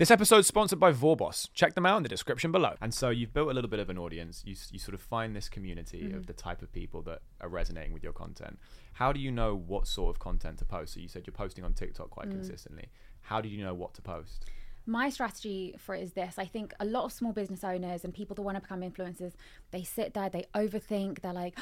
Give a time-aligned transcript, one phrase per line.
[0.00, 1.50] This episode's sponsored by Vorboss.
[1.52, 2.74] Check them out in the description below.
[2.80, 4.42] And so you've built a little bit of an audience.
[4.46, 6.16] You, you sort of find this community Mm-hmm.
[6.16, 8.58] of the type of people that are resonating with your content.
[8.94, 10.94] How do you know what sort of content to post?
[10.94, 12.32] So you said you're posting on TikTok quite Mm.
[12.32, 12.86] consistently.
[13.20, 14.46] How do you know what to post?
[14.86, 18.14] my strategy for it is this i think a lot of small business owners and
[18.14, 19.32] people that want to become influencers
[19.72, 21.56] they sit there they overthink they're like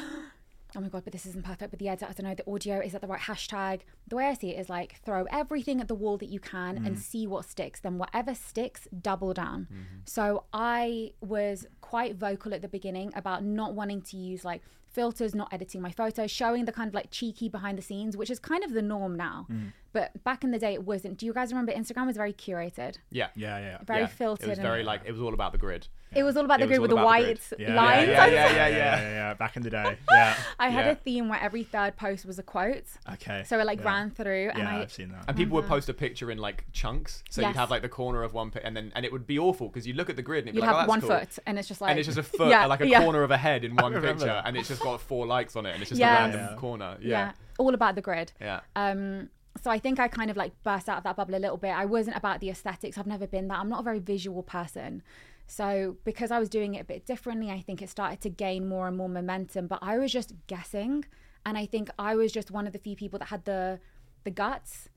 [0.77, 2.79] oh my god but this isn't perfect but the edit i don't know the audio
[2.81, 3.81] is that the right hashtag?
[4.07, 6.77] The way i see it is like throw everything at the wall that you can
[6.77, 6.99] and mm.
[6.99, 9.69] see what sticks then whatever sticks double down.
[9.73, 10.01] Mm-hmm.
[10.05, 15.35] So i was quite vocal at the beginning about not wanting to use like filters
[15.35, 18.39] not editing my photos showing the kind of like cheeky behind the scenes which is
[18.39, 19.73] kind of the norm now mm.
[19.93, 22.97] But back in the day it wasn't do you guys remember instagram was very curated
[23.11, 23.29] Yeah.
[23.35, 23.79] Yeah, yeah.
[23.85, 24.07] very yeah.
[24.07, 24.47] filtered.
[24.47, 25.87] It was and- very like, it was all about the grid.
[26.17, 27.61] It was all about It the was grid with the about the white grid.
[27.61, 28.09] Yeah, lines.
[28.09, 28.55] yeah, on yeah, top.
[28.57, 29.35] yeah, yeah, yeah.
[29.35, 29.99] Back in the day.
[30.11, 30.35] Yeah.
[30.59, 30.93] I had Yeah.
[30.93, 33.43] a theme where every third post was a quote, Okay.
[33.47, 33.85] so it like yeah.
[33.93, 35.25] ran through, and Yeah, I I've seen that.
[35.29, 37.23] And people would post a picture in like chunks.
[37.29, 37.49] So Yes.
[37.51, 39.69] you'd have like the corner of one, pi- and then and it would be awful
[39.69, 41.11] because you'd look at the grid and it'd you'd be like, have oh, one that's
[41.11, 41.19] cool.
[41.21, 43.03] foot, and it's just like and it's just a foot, Yeah, like a yeah.
[43.03, 44.47] corner of a head in one remember picture, that.
[44.47, 46.17] and it's just got four likes on it, and it's just Yeah.
[46.17, 46.57] a random Yeah.
[46.57, 46.97] corner.
[47.03, 47.09] yeah.
[47.11, 48.33] Yeah, all about the grid.
[48.41, 48.61] yeah.
[48.77, 49.29] Um,
[49.63, 51.71] so I think I kind of like burst out of that bubble a little bit.
[51.71, 52.99] I wasn't about the aesthetics.
[52.99, 53.59] I've never been that.
[53.59, 55.03] I'm not a very visual person.
[55.47, 58.69] So because I was doing it a bit differently, I think it started to gain
[58.69, 59.67] more and more momentum.
[59.67, 61.05] But I was just guessing,
[61.47, 63.81] and I think I was just one of the few people that had the
[64.25, 64.89] the guts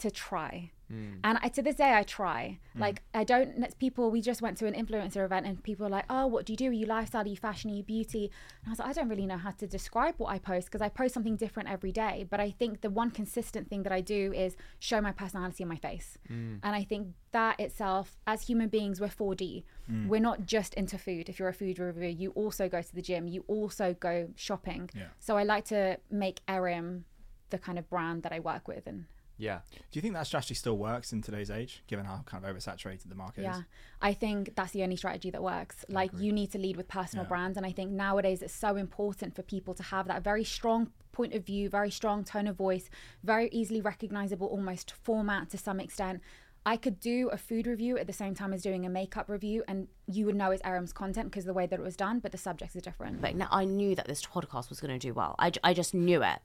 [0.00, 0.70] to try.
[0.92, 1.20] Mm.
[1.22, 2.58] And I, to this day, I try.
[2.76, 2.80] Mm.
[2.80, 6.04] Like, I don't, people, we just went to an influencer event and people were like,
[6.10, 6.68] oh, what do you do?
[6.68, 7.22] Are you lifestyle?
[7.22, 7.70] Are you fashion?
[7.70, 8.30] Are you beauty?
[8.62, 10.82] And I was like, I don't really know how to describe what I post because
[10.82, 12.26] I post something different every day.
[12.28, 15.68] But I think the one consistent thing that I do is show my personality in
[15.68, 16.18] my face.
[16.28, 16.58] Mm.
[16.62, 19.64] And I think that itself, as human beings, we're 4D.
[20.06, 21.28] We're not just into food.
[21.28, 24.88] If you're a food reviewer, you also go to the gym, you also go shopping.
[24.94, 25.06] Yeah.
[25.18, 27.02] So I like to make Erim
[27.50, 29.06] the kind of brand that I work with and
[29.40, 29.60] Yeah.
[29.72, 33.08] Do you think that strategy still works in today's age, given how kind of oversaturated
[33.08, 33.56] the market Yeah, is?
[33.58, 33.64] Yeah.
[34.02, 35.84] I think that's the only strategy that works.
[35.88, 37.30] Like you need to lead with personal Yeah.
[37.30, 40.92] brands, and I think nowadays it's so important for people to have that very strong
[41.12, 42.88] point of view, very strong tone of voice,
[43.24, 46.20] very easily recognizable, almost format to some extent.
[46.66, 49.64] I could do a food review at the same time as doing a makeup review,
[49.66, 52.32] and you would know it's Aram's content because the way that it was done, but
[52.32, 53.22] the subjects are different.
[53.22, 55.34] Like now, I knew that this podcast was going to do well.
[55.38, 56.38] I, I just knew it.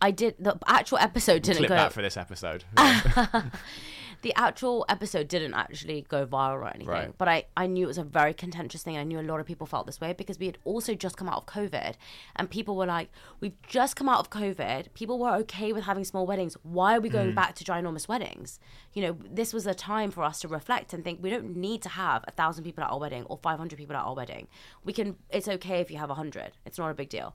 [0.00, 1.74] I did the actual episode didn't Clip go.
[1.74, 2.64] that for this episode.
[4.22, 7.18] the actual episode didn't actually go viral or anything, Right.
[7.18, 8.96] but I, I knew it was a very contentious thing.
[8.96, 11.28] I knew a lot of people felt this way because we had also just come
[11.28, 11.94] out of COVID,
[12.36, 13.10] and people were like,
[13.40, 14.92] "We've just come out of COVID.
[14.94, 16.56] People were okay with having small weddings.
[16.62, 17.36] Why are we going mm.
[17.36, 18.58] back to ginormous weddings?
[18.92, 21.82] You know, this was a time for us to reflect and think we don't need
[21.82, 24.48] to have a thousand people at our wedding or five hundred people at our wedding.
[24.84, 25.16] We can.
[25.30, 26.52] It's okay if you have a hundred.
[26.66, 27.34] It's not a big deal."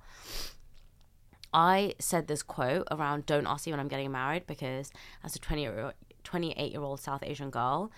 [1.53, 4.91] I said this quote around don't ask me when I'm getting married because
[5.23, 5.93] as a 20 year
[6.23, 7.91] 28 year old South Asian girl,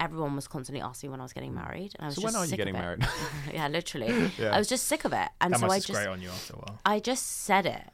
[0.00, 1.56] everyone was constantly asking me when I was getting mm.
[1.56, 1.92] married.
[1.96, 3.06] And I was So just when are you getting married?
[3.52, 4.30] yeah, literally.
[4.40, 5.28] I was just sick of it.
[5.40, 6.80] And That so I just on you after a while.
[6.84, 7.90] I just said it.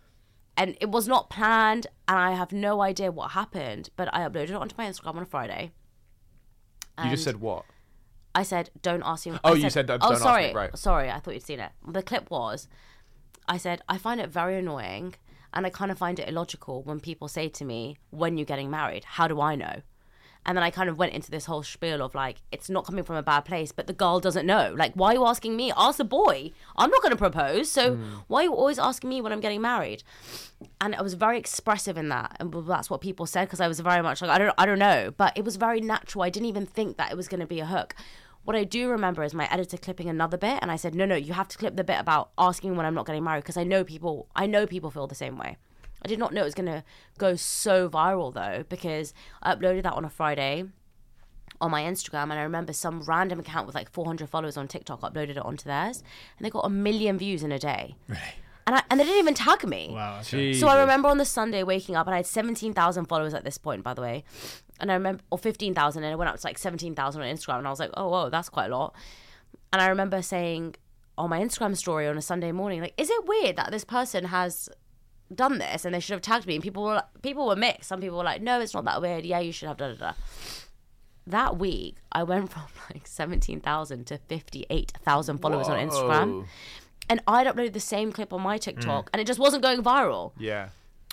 [0.56, 4.50] And it was not planned and I have no idea what happened, but I uploaded
[4.50, 5.72] it onto my Instagram on a Friday.
[7.02, 7.64] you just said what?
[8.34, 10.52] I said, "Don't ask me." Oh, I you said, "Don't- oh, don't ask me," sorry,
[10.52, 10.78] right.
[10.78, 11.72] Sorry, I thought you'd seen it.
[11.86, 12.68] The clip was,
[13.54, 15.14] I said, "I find it very annoying,
[15.52, 17.80] and I kind of find it illogical when people say to me,
[18.10, 19.76] when you're getting married, how do I know?"
[20.46, 23.04] And then I kind of went into this whole spiel of like, it's not coming
[23.04, 24.72] from a bad place, but the girl doesn't know.
[24.82, 25.70] Like, why are you asking me?
[25.76, 26.52] Ask the boy.
[26.78, 28.04] I'm not going to propose, so Hmm.
[28.26, 30.02] why are you always asking me when I'm getting married?
[30.82, 33.80] and I was very expressive in that, and that's what people said because I was
[33.80, 36.22] very much like I don't, I don't know, but it was very natural.
[36.22, 37.94] I didn't even think that it was going to be a hook.
[38.44, 41.14] What I do remember is my editor clipping another bit, and I said, no, no,
[41.14, 43.64] you have to clip the bit about asking when I'm not getting married because I
[43.64, 45.56] know people, I know people feel the same way.
[46.02, 46.82] I did not know it was going to
[47.18, 49.12] go so viral though because
[49.42, 50.64] I uploaded that on a Friday
[51.60, 55.02] on my Instagram, and I remember some random account with like 400 followers on TikTok
[55.02, 56.02] uploaded it onto theirs,
[56.38, 57.96] and they got a million views in a day.
[58.66, 59.90] And, I, and they didn't even tag me.
[59.92, 60.20] Wow.
[60.20, 60.52] Okay.
[60.52, 63.58] So I remember on the Sunday waking up, and I had 17,000 followers at this
[63.58, 64.24] point, by the way.
[64.78, 67.58] And I remember, or 15,000, and it went up to like 17,000 on Instagram.
[67.58, 68.94] And I was like, oh, whoa, that's quite a lot.
[69.72, 70.76] And I remember saying
[71.18, 74.26] on my Instagram story on a Sunday morning, like, is it weird that this person
[74.26, 74.68] has
[75.34, 76.54] done this and they should have tagged me?
[76.54, 77.88] And people were, people were mixed.
[77.88, 79.24] Some people were like, no, it's not that weird.
[79.24, 80.12] Yeah, you should have, da da da.
[81.26, 86.46] That week, I went from like 17,000 to 58,000 followers on Instagram.
[87.10, 87.12] Whoa.
[87.12, 89.08] And I'd uploaded the same clip on my TikTok, mm.
[89.12, 90.32] and it just wasn't going viral.
[90.38, 90.68] Yeah.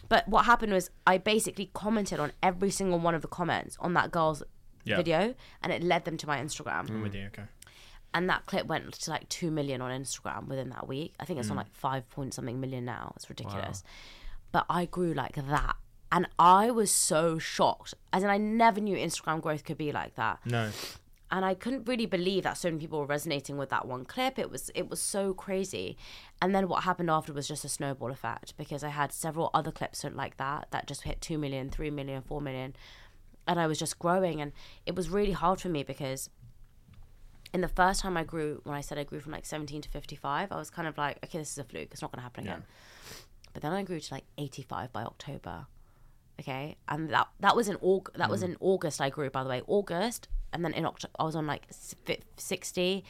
[0.09, 3.93] But what happened was I basically commented on every single one of the comments on
[3.95, 4.43] that girl's
[4.83, 4.95] Yeah.
[4.95, 6.87] video, and it led them to my Instagram.
[6.87, 6.89] Mm.
[6.91, 7.25] I'm with you.
[7.25, 7.43] Okay.
[8.13, 11.13] And that clip went to like two million on Instagram within that week.
[11.19, 11.59] I think it's on mm.
[11.59, 13.13] like five point something million now.
[13.15, 13.83] It's ridiculous.
[14.51, 15.75] But I grew like that
[16.09, 17.93] And I was so shocked.
[18.13, 20.39] As in, I never knew Instagram growth could be like that.
[20.45, 20.71] No.
[21.29, 24.39] And I couldn't really believe that so many people were resonating with that one clip.
[24.39, 25.97] It was it was so crazy.
[26.41, 29.71] And then what happened after was just a snowball effect because I had several other
[29.71, 32.75] clips like that that just hit 2 million, 3 million, 4 million.
[33.45, 34.41] And I was just growing.
[34.41, 34.53] And
[34.85, 36.29] it was really hard for me because
[37.53, 39.89] in the first time I grew, when I said I grew from like 17 to
[39.89, 41.89] 55, I was kind of like, okay, this is a fluke.
[41.91, 42.63] It's not going to happen again.
[43.53, 45.65] But then I grew to like 85 by October.
[46.39, 48.49] Okay, and that that was in Aug- that was mm.
[48.49, 49.01] in August.
[49.01, 53.03] I grew, by the way, August, and then in October I was on like 60.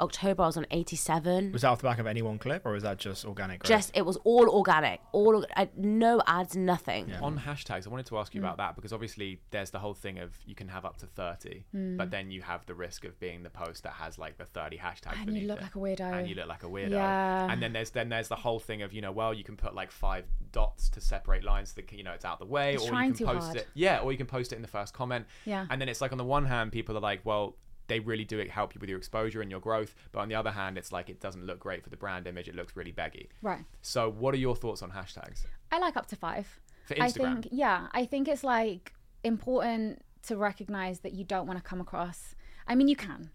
[0.00, 1.52] October I was on 87.
[1.52, 3.60] Was that off the back of any one clip, or was that just organic?
[3.60, 3.68] Growth?
[3.68, 7.08] Just it was all organic, all org- I, no ads, nothing.
[7.10, 7.20] Yeah.
[7.20, 8.20] On hashtags, I wanted to Mm.
[8.20, 10.96] ask you about that because obviously there's the whole thing of you can have up
[10.98, 11.96] to 30, Mm.
[11.96, 14.78] but then you have the risk of being the post that has like the 30
[14.78, 15.62] hashtags And you look it.
[15.62, 16.12] like a weirdo.
[16.20, 16.90] And you look like a weirdo.
[16.90, 17.52] Yeah.
[17.52, 19.74] And then there's then there's the whole thing of you know well you can put
[19.74, 22.86] like five dots to separate lines that you know it's out the way, It's or
[22.86, 23.56] you can too post hard.
[23.58, 25.26] it yeah, or you can post it in the first comment.
[25.44, 25.66] Yeah.
[25.70, 27.56] And then it's like on the one hand people are like well
[27.88, 30.50] they really do help you with your exposure and your growth, but on the other
[30.52, 32.48] hand it's like it doesn't look great for the brand image.
[32.48, 33.28] It looks really baggy.
[33.42, 33.64] Right.
[33.82, 35.44] So what are your thoughts on hashtags?
[35.70, 36.60] I like up to five.
[36.86, 37.14] For I Instagram?
[37.42, 38.92] think, yeah, I think it's like
[39.24, 42.34] important to recognize that you don't want to come across.
[42.66, 43.30] I mean, you can.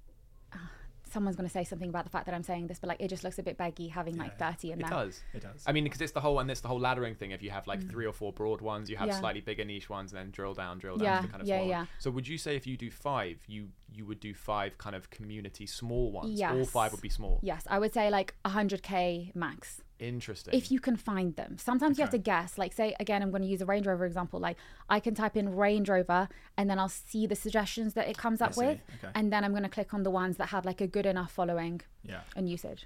[0.54, 0.72] Ah,
[1.10, 3.08] Someone's going to say something about the fact that I'm saying this, but like it
[3.10, 4.90] just looks a bit beggy having like 30 in It there.
[4.90, 5.22] does.
[5.34, 5.64] It does.
[5.66, 7.32] I mean, because it's the whole and it's the whole laddering thing.
[7.32, 9.12] If you have like three or four broad ones, you have Mm.
[9.14, 9.20] Yeah.
[9.20, 11.48] slightly bigger niche ones, and then drill down, drill down Yeah, to the kind of
[11.48, 11.70] yeah, smaller.
[11.70, 11.86] yeah.
[12.00, 15.10] So would you say if you do five, you you would do five kind of
[15.10, 16.40] community small ones?
[16.40, 16.54] Yes.
[16.54, 17.40] All five would be small.
[17.42, 19.82] Yes, I would say like 100k max.
[20.00, 20.54] Interesting.
[20.54, 21.58] if you can find them.
[21.58, 22.60] Sometimes you have to guess.
[22.60, 24.40] Like, say again, I'm going to use a Range Rover example.
[24.40, 24.58] Like,
[24.90, 28.40] I can type in Range Rover, and then I'll see the suggestions that it comes
[28.40, 29.12] up with, Okay.
[29.16, 31.32] and then I'm going to click on the ones that have like a good enough
[31.32, 32.22] following yeah.
[32.36, 32.86] and usage.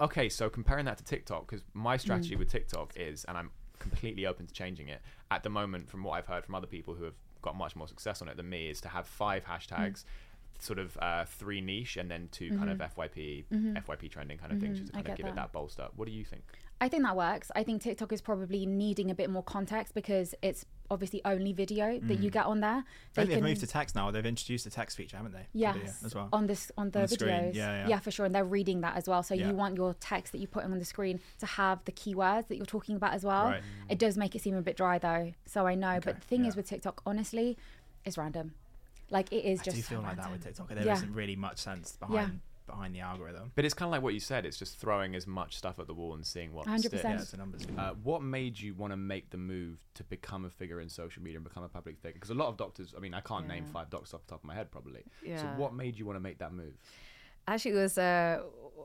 [0.00, 2.00] okay, so comparing that to TikTok, because my Mm.
[2.00, 5.88] strategy with TikTok is, and I'm completely open to changing it at the moment.
[5.88, 8.36] From what I've heard from other people who have got much more success on it
[8.36, 10.04] than me, is to have five hashtags.
[10.60, 14.60] Sort of uh, three niche and then 2 kind of FYP, FYP trending kind of
[14.60, 15.06] things, just to Mm-hmm.
[15.06, 15.36] Kind of give it that.
[15.36, 15.88] that bolster.
[15.96, 16.42] What do you think?
[16.82, 17.50] I think that works.
[17.54, 21.98] I think TikTok is probably needing a bit more context because it's obviously only video
[22.00, 22.22] that Mm.
[22.22, 22.78] you get on there.
[22.78, 22.84] I
[23.14, 24.10] think they've moved to text now.
[24.10, 25.46] They've introduced a text feature, haven't they?
[25.52, 26.28] Yes, video as well.
[26.32, 27.54] on this on the On the videos.
[27.54, 27.88] yeah, yeah.
[27.88, 27.98] yeah.
[28.00, 29.22] for sure, and they're reading that as well.
[29.22, 29.48] So Yeah.
[29.48, 32.56] you want your text that you put on the screen to have the keywords that
[32.56, 33.44] you're talking about as well.
[33.44, 33.62] Right.
[33.88, 35.90] It does make it seem a bit dry though, so I know.
[35.96, 37.56] Okay, But the thing is with TikTok, honestly,
[38.04, 38.54] it's random.
[39.10, 40.44] Like it is I just do so feel like that with.
[40.44, 40.68] TikTok.
[40.68, 40.94] There Yeah.
[40.94, 43.50] not really much sense behind behind the algorithm.
[43.56, 44.46] But it's kind of like what you said.
[44.46, 46.78] It's just throwing as much stuff at the wall and seeing what 100%.
[46.78, 47.02] sticks.
[47.02, 47.76] Yeah, it's a numbers game.
[47.76, 51.20] Uh, what made you want to make the move to become a figure in social
[51.20, 52.14] media and become a public figure?
[52.14, 54.40] Because a lot of doctors, I mean, I can't name five doctors off the top
[54.42, 55.02] of my head, probably.
[55.24, 55.40] Yeah.
[55.42, 56.74] So, what made you want to make that move?
[57.48, 58.42] Actually, it was uh,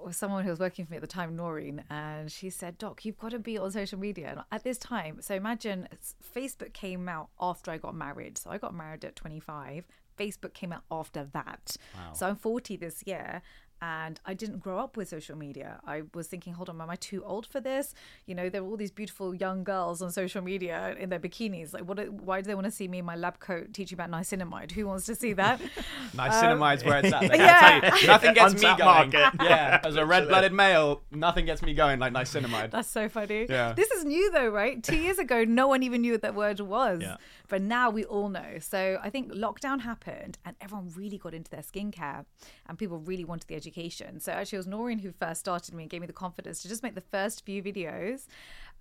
[0.09, 3.19] someone who was working for me at the time, Noreen, and she said, "Doc, you've
[3.19, 5.87] got to be on social media." And at this time, so imagine
[6.35, 8.39] Facebook came out after I got married.
[8.39, 9.85] So I got married at 25.
[10.17, 11.77] Facebook came out after that.
[12.13, 13.41] So I'm 40 this year.
[13.85, 15.79] And I didn't grow up with social media.
[15.85, 17.93] I was thinking, hold on, am I too old for this?
[18.25, 21.71] You know, there are all these beautiful young girls on social media in their bikinis.
[21.71, 21.99] Like, what?
[22.09, 24.71] Why do they want to see me in my lab coat teaching about niacinamide?
[24.71, 25.61] Who wants to see that?
[26.15, 27.21] Niacinamide's where it's at.
[27.21, 27.37] Um, there.
[27.37, 27.59] yeah.
[27.83, 28.79] I tell you, nothing gets me going.
[28.79, 29.33] market.
[29.45, 32.71] Yeah, as a red-blooded male, nothing gets me going like niacinamide.
[32.71, 33.45] That's so funny.
[33.47, 33.73] Yeah.
[33.73, 34.81] This is new though, right?
[34.81, 37.01] Two years ago, no one even knew what that word was.
[37.01, 37.17] Yeah.
[37.47, 38.57] But now we all know.
[38.59, 42.25] So I think lockdown happened and everyone really got into their skincare
[42.67, 43.74] and people really wanted the education.
[44.19, 46.67] So actually, it was Noreen who first started me and gave me the confidence to
[46.67, 48.27] just make the first few videos.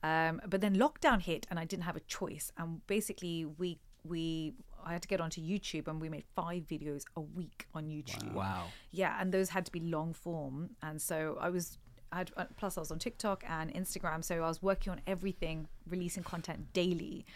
[0.02, 2.52] Um, but then lockdown hit and I didn't have a choice.
[2.58, 7.04] And basically, we we I had to get onto YouTube and we made five videos
[7.16, 8.34] a week on YouTube.
[8.34, 8.66] Wow.
[8.90, 11.78] Yeah, and those had to be long form, and so I was.
[12.12, 15.00] I had, uh, plus, I was on TikTok and Instagram, so I was working on
[15.04, 17.26] everything, releasing content daily,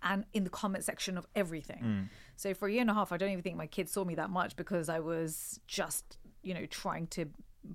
[0.00, 2.08] and in the comment section of everything.
[2.36, 4.14] So for a year and a half, I don't even think my kids saw me
[4.14, 7.26] that much because I was just, you know, trying to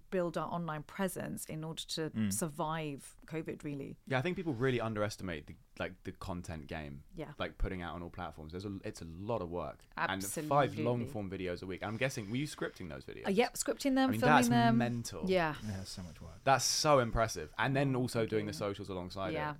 [0.09, 3.63] build our online presence in order to survive COVID.
[3.63, 7.01] Really, Yeah, I think people really underestimate the like the content game.
[7.15, 7.27] Yeah.
[7.39, 8.51] Like putting out on all platforms.
[8.51, 9.79] There's a it's a lot of work.
[9.97, 11.83] And five long form videos a week.
[11.83, 13.27] I'm guessing were you scripting those videos?
[13.27, 14.77] uh, yep, scripting them, I mean filming that's them.
[14.77, 15.23] mental.
[15.25, 16.39] Yeah, Yeah, that's so much work.
[16.43, 17.53] That's so impressive.
[17.57, 19.51] And then also doing the socials alongside yeah.
[19.51, 19.57] it.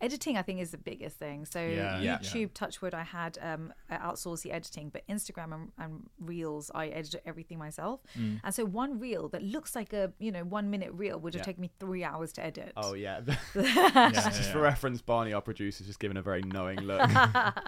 [0.00, 1.46] Editing, I think, is the biggest thing.
[1.46, 2.18] So Yeah, yeah.
[2.18, 6.88] YouTube, Touchwood, I had um, I outsourced the editing, but Instagram and, and Reels, I
[6.88, 8.00] edited everything myself.
[8.18, 8.40] Mm.
[8.44, 11.40] And so one reel that looks like a you know one minute reel would have
[11.40, 11.44] Yeah.
[11.44, 12.72] taken me three hours to edit.
[12.76, 13.20] Oh yeah.
[13.54, 17.00] Yeah, just yeah, for reference, Barney, our producer, just giving a very knowing look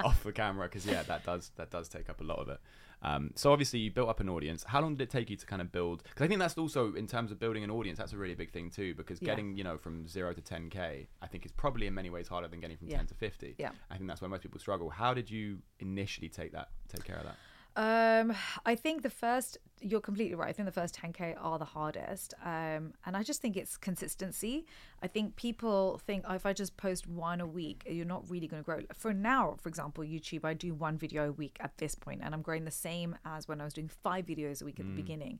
[0.04, 2.61] off the camera because yeah, that does that does take up a lot of it.
[3.02, 4.64] Um, so obviously you built up an audience.
[4.67, 6.02] How long did it take you to kind of build?
[6.02, 8.50] Because I think that's also in terms of building an audience, that's a really big
[8.50, 8.95] thing too.
[8.95, 9.26] Because Yeah.
[9.26, 12.49] getting you know from zero to 10k, I think is probably in many ways harder
[12.49, 12.97] than getting from Yeah.
[12.99, 13.55] 10 to 50.
[13.59, 13.71] Yeah.
[13.90, 14.90] I think that's where most people struggle.
[14.90, 17.37] How did you initially take that, take care of that?
[17.78, 18.35] Um,
[18.66, 20.49] I think the first, you're completely right.
[20.49, 22.35] I think the first 10K are the hardest.
[22.44, 24.66] Um, and I just think it's consistency.
[25.00, 28.49] I think people think oh, if I just post one a week, you're not really
[28.49, 28.80] going to grow.
[28.94, 32.35] For now, for example, YouTube, I do one video a week at this point, and
[32.35, 34.92] I'm growing the same as when I was doing five videos a week at the
[35.00, 35.38] beginning.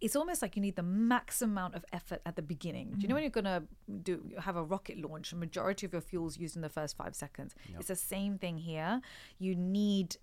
[0.00, 2.92] It's almost like you need the max amount of effort at the beginning.
[2.92, 3.64] Do you know when you're going to
[4.04, 7.16] do have a rocket launch, a majority of your fuel's used in the first five
[7.16, 7.56] seconds?
[7.80, 9.00] It's the same thing here.
[9.40, 10.18] You need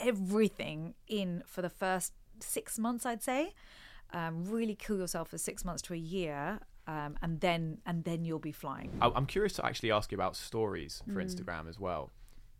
[0.00, 3.54] everything in for the first six months, I'd say.
[4.12, 8.24] Um, really kill yourself for six months to a year, um, and then and then
[8.24, 8.96] you'll be flying.
[9.02, 12.10] I'm curious to actually ask you about stories for Instagram as well.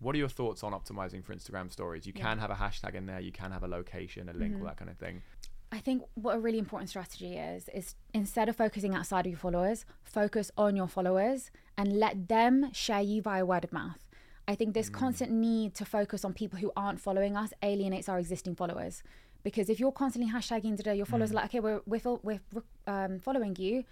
[0.01, 2.07] What are your thoughts on optimizing for Instagram stories?
[2.07, 4.67] You can have a hashtag in there, you can have a location, a link, all
[4.67, 5.23] that kind of thing.
[5.71, 9.39] I think what a really important strategy is is instead of focusing outside of your
[9.39, 14.08] followers, focus on your followers and let them share you via word of mouth.
[14.49, 14.95] I think this mm.
[14.95, 19.03] constant need to focus on people who aren't following us alienates our existing followers.
[19.45, 21.37] Because if you're constantly hashtagging today, your followers are mm.
[21.37, 23.85] like, okay, we're we're, we're um, following you.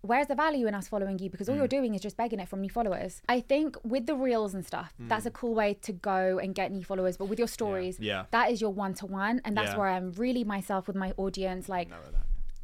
[0.00, 1.28] Where's the value in us following you?
[1.28, 1.78] Because all you're mm.
[1.78, 3.20] doing is just begging it from new followers.
[3.28, 6.72] I think with the reels and stuff, that's a cool way to go and get
[6.72, 7.16] new followers.
[7.16, 8.24] But with your stories, Yeah.
[8.30, 9.78] that is your one to one, and that's Yeah.
[9.78, 11.68] where I'm really myself with my audience.
[11.68, 11.90] Like,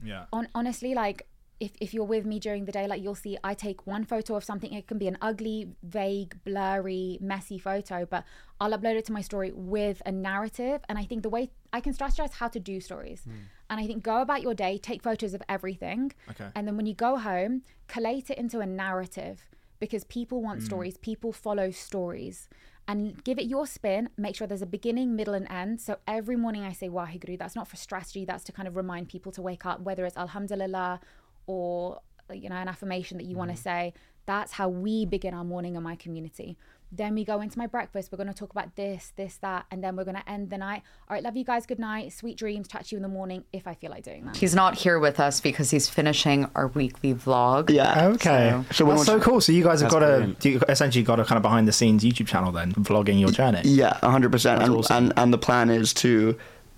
[0.03, 0.27] Yeah.
[0.33, 1.27] on honestly like
[1.65, 4.37] if, if you're with me during the day like you'll see i take one photo
[4.37, 4.73] of something.
[4.73, 8.25] It can be an ugly vague blurry messy photo but
[8.61, 10.81] i'll upload it to my story with a narrative.
[10.89, 13.23] And i think the way i can strategize how to do stories.
[13.25, 13.45] Hmm.
[13.71, 16.13] And i think go about your day take photos of everything.
[16.31, 16.49] Okay.
[16.55, 19.47] and then when you go home collate it into a narrative
[19.81, 20.67] because people want hmm.
[20.67, 20.97] stories.
[20.97, 22.49] People follow stories.
[22.87, 24.11] And give it your spin.
[24.19, 25.81] Make sure there's a beginning middle and end.
[25.81, 28.25] So every morning i say waheguru that's not for strategy.
[28.25, 31.01] That's to kind of remind people to wake up whether it's alhamdulillah
[31.47, 32.01] or
[32.33, 33.63] you know an affirmation that you want to mm-hmm.
[33.63, 33.95] say
[34.27, 36.57] that's how we begin our morning in my community
[36.91, 39.83] then we go into my breakfast we're going to talk about this this that and
[39.83, 42.39] then we're going to end the night all right love you guys good night sweet
[42.39, 44.99] dreams catch you in the morning if i feel like doing that He's not here
[44.99, 47.71] with us because he's finishing our weekly vlog.
[47.71, 48.09] Yeah.
[48.09, 48.51] Okay.
[48.71, 49.41] So- So That's so cool.
[49.41, 51.73] So you guys have That's got a you essentially got a kind of behind the
[51.73, 53.63] scenes YouTube channel then, vlogging your journey.
[53.65, 54.63] Yeah, hundred percent.
[54.63, 54.97] And, awesome.
[54.97, 56.37] and and the plan is to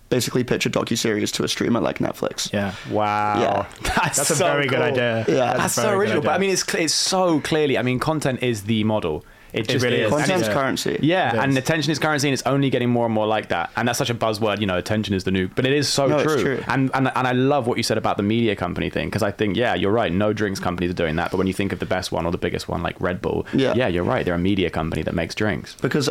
[0.08, 2.52] basically pitch a docu series to a streamer like Netflix.
[2.52, 2.74] Yeah.
[2.90, 3.66] Wow, Yeah.
[3.82, 5.24] that's, That's a so very good idea.
[5.28, 5.54] Yeah.
[5.54, 6.22] a That's so original.
[6.22, 7.76] But I mean, it's it's so clearly.
[7.78, 9.24] I mean, content is the model.
[9.52, 10.06] It just really is.
[10.12, 10.18] is.
[10.18, 10.98] Content's currency.
[11.00, 13.70] Yeah, and attention is currency, and it's only getting more and more like that.
[13.76, 15.48] And that's such a buzzword, you know, attention is the new.
[15.48, 16.42] But it is so No, it's true.
[16.56, 16.64] true.
[16.68, 19.30] And, and and I love what you said about the media company thing because I
[19.30, 20.12] think, yeah, you're right.
[20.12, 22.32] No drinks companies are doing that, but when you think of the best one or
[22.32, 23.72] the biggest one, like Red Bull, Yeah.
[23.74, 24.24] yeah, you're right.
[24.26, 25.74] They're a media company that makes drinks.
[25.80, 26.10] Because,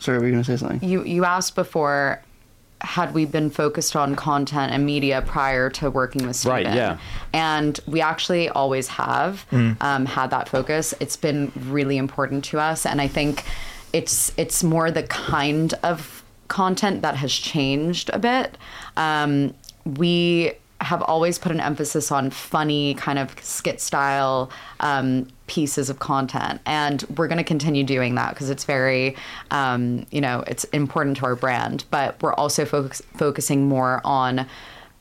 [0.00, 0.82] sorry, were you gonna say something?
[0.88, 2.20] You you asked before,
[2.82, 6.64] had we been focused on content and media prior to working with Steven?
[6.64, 6.98] Right, yeah.
[7.32, 9.46] And we actually always have
[9.80, 10.94] um, had that focus.
[11.00, 13.44] It's been really important to us, and I think
[13.92, 18.58] it's it's more the kind of content that has changed a bit.
[18.96, 25.90] Um, we have always put an emphasis on funny kind of skit style um, pieces
[25.90, 26.60] of content.
[26.66, 29.16] And we're going to continue doing that because it's very
[29.50, 31.84] um, you know it's important to our brand.
[31.90, 34.46] But we're also focus- focusing more on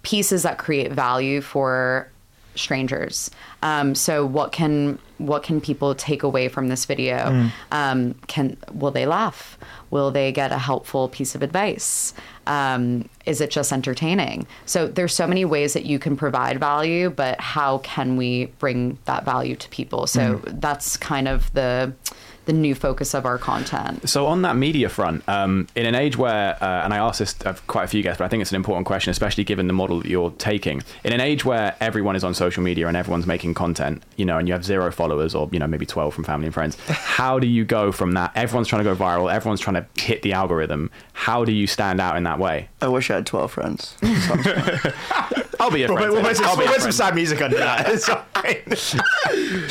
[0.03, 2.11] pieces that create value for
[2.55, 3.31] strangers.
[3.63, 7.50] Um, so what can what can people take away from this video?
[7.72, 9.58] Um, can will they laugh?
[9.91, 12.13] Will they get a helpful piece of advice?
[12.48, 14.48] Um, is it just entertaining?
[14.65, 18.98] So there's so many ways that you can provide value but how can we bring
[19.05, 20.08] that value to people?
[20.08, 21.93] So that's kind of the
[22.45, 26.17] the new focus of our content So on that media front, um, in an age
[26.17, 28.51] where, uh, and I asked this of quite a few guests, but I think it's
[28.51, 30.81] an important question, especially given the model that you're taking.
[31.03, 34.38] In an age where everyone is on social media and everyone's making content, you know,
[34.38, 37.39] and you have zero followers or you know maybe 12 from family and friends, how
[37.39, 38.31] do you go from that?
[38.36, 40.89] Everyone's trying to go viral, everyone's trying to hit the algorithm.
[41.13, 42.69] How do you stand out in that way?
[42.81, 43.95] I wish I had twelve friends.
[45.62, 46.12] I'll be a friend.
[46.12, 47.88] We'll, we'll put some, we'll put some sad music under that.
[47.88, 48.24] It's fine.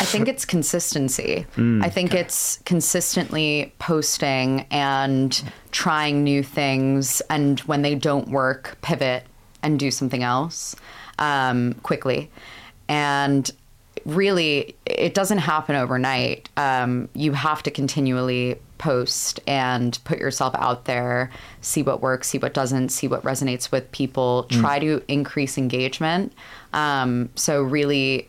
[0.01, 1.47] I think it's consistency.
[1.83, 5.43] I think it's consistently posting and
[5.73, 9.25] trying new things, and when they don't work, pivot
[9.63, 10.77] and do something else
[11.19, 12.31] um, quickly.
[12.89, 13.51] And
[14.07, 16.49] really, it doesn't happen overnight.
[16.57, 22.39] Um, you have to continually post and put yourself out there, see what works, see
[22.39, 26.33] what doesn't, see what resonates with people, try to increase engagement.
[26.73, 28.29] Um, so, really,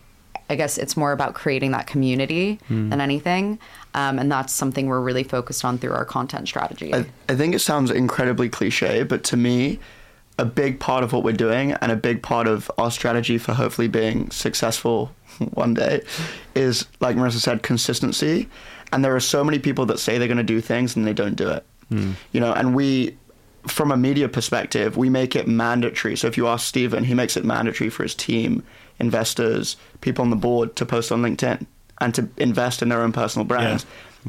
[0.49, 3.57] I guess it's more about creating that community than anything.
[3.93, 6.93] Um, and that's something we're really focused on through our content strategy.
[6.93, 9.79] I, I think it sounds incredibly cliche, but to me,
[10.37, 13.53] a big part of what we're doing and a big part of our strategy for
[13.53, 15.11] hopefully being successful
[15.53, 16.01] one day
[16.55, 18.49] is, like Marissa said, consistency.
[18.91, 21.13] And there are so many people that say they're going to do things and they
[21.13, 21.65] don't do it.
[21.89, 22.11] Hmm.
[22.31, 23.17] You know, and we,
[23.67, 26.15] from a media perspective, we make it mandatory.
[26.15, 28.63] So if you ask Steven, he makes it mandatory for his team,
[28.99, 31.65] investors, people on the board to post on LinkedIn
[31.99, 33.85] and to invest in their own personal brands.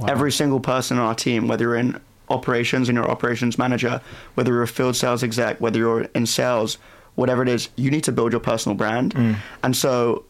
[0.09, 4.01] Every single person on our team, whether you're in operations and you're operations manager,
[4.35, 6.79] whether you're a field sales exec, whether you're in sales,
[7.15, 9.13] whatever it is, you need to build your personal brand.
[9.13, 9.35] Hmm.
[9.63, 10.25] And so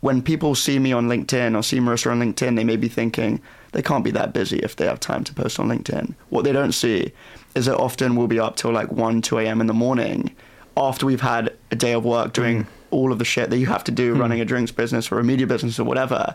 [0.00, 3.40] when people see me on LinkedIn or see Marissa on LinkedIn, they may be thinking
[3.72, 6.14] they can't be that busy if they have time to post on LinkedIn.
[6.28, 7.12] What they don't see
[7.54, 9.60] is that often we'll be up till like 1, 2 a.m.
[9.60, 10.34] in the morning
[10.76, 12.70] after we've had a day of work doing hmm.
[12.90, 14.20] all of the shit that you have to do hmm.
[14.20, 16.34] running a drinks business or a media business or whatever.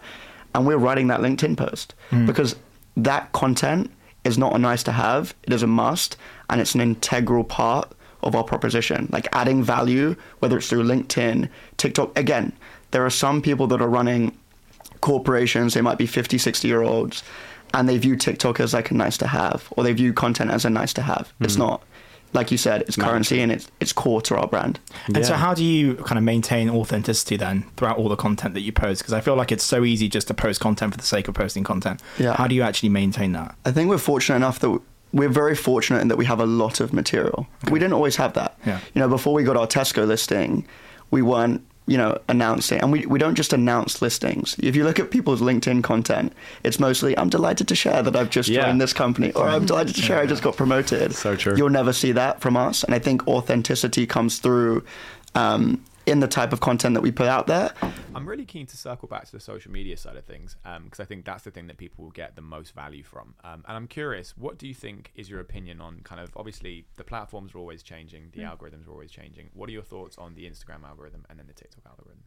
[0.54, 2.26] And we're writing that LinkedIn post hmm.
[2.26, 2.56] because
[2.98, 3.92] that content
[4.24, 6.18] is not a nice to have, it is a must,
[6.50, 7.92] and it's an integral part
[8.24, 9.08] of our proposition.
[9.12, 12.18] Like adding value, whether it's through LinkedIn, TikTok.
[12.18, 12.54] Again,
[12.92, 14.38] there are some people that are running
[15.02, 17.24] corporations, they might be 50, 60 year olds,
[17.74, 20.66] and they view TikTok as like a nice to have, or they view content as
[20.66, 21.34] a nice to have.
[21.40, 21.64] It's mm-hmm.
[21.64, 21.84] not.
[22.34, 24.80] Like you said, it's currency and it's it's core to our brand.
[25.14, 28.62] And so, how do you kind of maintain authenticity then throughout all the content that
[28.62, 29.02] you post?
[29.02, 31.36] Because I feel like it's so easy just to post content for the sake of
[31.36, 32.02] posting content.
[32.18, 32.34] Yeah.
[32.38, 33.54] How do you actually maintain that?
[33.66, 34.80] I think we're fortunate enough that
[35.12, 37.48] we're very fortunate in that we have a lot of material.
[37.70, 38.58] We didn't always have that.
[38.66, 38.80] Yeah.
[38.94, 40.66] You know, before we got our Tesco listing,
[41.10, 42.80] we weren't, you know, announcing.
[42.80, 44.56] And we, we don't just announce listings.
[44.60, 46.32] If you look at people's LinkedIn content,
[46.64, 48.66] it's mostly, I'm delighted to share that I've just Yeah.
[48.66, 51.14] joined this company, or I'm delighted to share I just got promoted.
[51.16, 51.56] So true.
[51.58, 52.84] You'll never see that from us.
[52.84, 54.84] And I think authenticity comes through
[55.36, 57.72] um, in the type of content that we put out there.
[58.22, 61.06] I'm really keen to circle back to the social media side of things because I
[61.06, 63.34] think that's the thing that people will get the most value from.
[63.44, 66.86] Um, and I'm curious, what do you think is your opinion on kind of obviously
[66.98, 69.50] the platforms are always changing, the algorithms are always changing.
[69.54, 72.24] What are your thoughts on the Instagram algorithm and then the TikTok algorithm?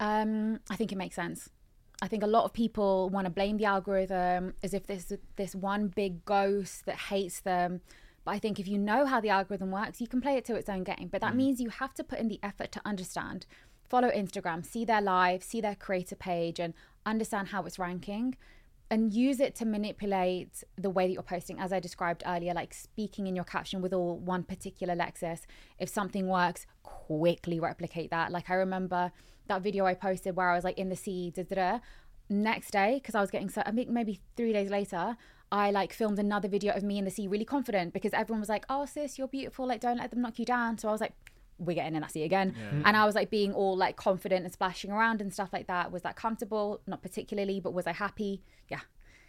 [0.00, 1.48] Um, I think it makes sense.
[2.02, 5.54] I think a lot of people want to blame the algorithm as if there's this
[5.54, 7.82] one big ghost that hates them.
[8.24, 10.54] But I think if you know how the algorithm works, you can play it to
[10.54, 11.08] its own game.
[11.10, 13.46] But that means you have to put in the effort to understand,
[13.90, 16.72] follow Instagram, see their live, see their creator page, and
[17.04, 18.36] understand how it's ranking
[18.90, 22.74] and use it to manipulate the way that you're posting as i described earlier like
[22.74, 25.42] speaking in your caption with all one particular lexis.
[25.78, 29.12] if something works quickly replicate that like i remember
[29.46, 31.78] that video i posted where i was like in the sea da, da, da.
[32.28, 35.16] next day because i was getting so i think maybe three days later
[35.52, 38.48] i like filmed another video of me in the sea really confident because everyone was
[38.48, 41.00] like oh sis you're beautiful like don't let them knock you down so i was
[41.00, 41.12] like
[41.60, 42.54] we're getting in that sea again.
[42.84, 45.92] And I was like being all like confident and splashing around and stuff like that.
[45.92, 46.80] Was that comfortable?
[46.86, 48.42] Not particularly, but was I happy?
[48.68, 48.80] Yeah.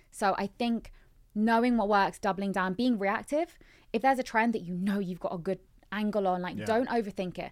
[0.09, 0.91] So I think
[1.35, 3.57] knowing what works, doubling down, being reactive.
[3.93, 5.59] If there's a trend that you know you've got a good
[5.91, 7.51] angle on, like don't overthink it.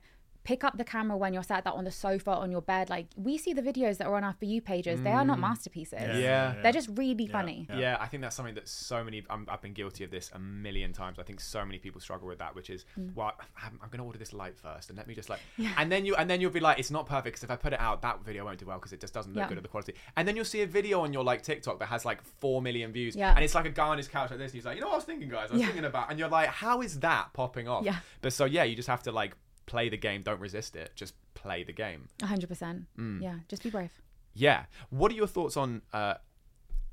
[0.49, 2.89] Pick up the camera when you're sat that on the sofa on your bed.
[2.89, 4.99] Like we see the videos that are on our for you pages.
[4.99, 5.41] They are not mm.
[5.41, 6.17] masterpieces.
[6.17, 6.55] Yeah.
[6.63, 7.67] They're just really funny.
[7.71, 7.97] Yeah.
[7.99, 9.23] I think that's something that so many.
[9.29, 11.19] I'm, I've been guilty of this a million times.
[11.19, 13.13] I think so many people struggle with that, which is, mm.
[13.13, 13.33] well,
[13.63, 15.39] I'm, I'm going to order this light first, and let me just like,
[15.77, 17.73] and then you, and then you'll be like, it's not perfect because if I put
[17.73, 19.49] it out, that video won't do well because it just doesn't look Yeah.
[19.49, 19.93] good at the quality.
[20.17, 22.91] And then you'll see a video on your like TikTok that has like four million
[22.91, 23.35] views, Yeah.
[23.35, 24.87] and it's like a guy on his couch like this, and he's like, you know
[24.87, 25.67] what I was thinking, guys, I was Yeah.
[25.67, 27.85] thinking about, and you're like, how is that popping off?
[27.85, 27.97] Yeah.
[28.21, 29.35] But so yeah, you just have to like
[29.69, 30.21] play the game.
[30.23, 30.91] Don't resist it.
[30.95, 32.09] Just play the game.
[32.23, 32.85] hundred percent.
[32.97, 33.21] Mm.
[33.21, 33.35] Yeah.
[33.47, 33.91] Just be brave.
[34.33, 34.65] Yeah.
[34.89, 36.15] What are your thoughts on uh,